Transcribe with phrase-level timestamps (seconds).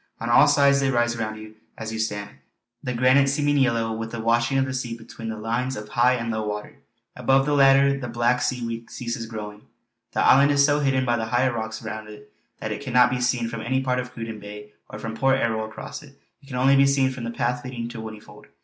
[0.19, 2.31] On all sides they rise round you as you stand,
[2.81, 6.13] the granite seeming yellow with the washing of the sea between the lines of high
[6.15, 6.77] and low water;
[7.15, 9.59] above the latter the black seaweed ceases growing.
[10.11, 13.21] This island is so hidden by the higher rocks around it that it cannot be
[13.21, 16.55] seen from any part of Cruden Bay or from Port Erroll across it; it can
[16.57, 18.47] only be seen from the path leading to Whinnyfold.